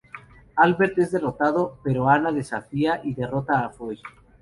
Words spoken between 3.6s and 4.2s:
a Foy.